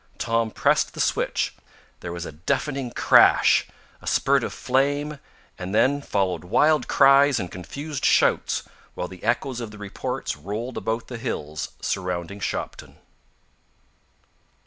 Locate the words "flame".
4.51-5.19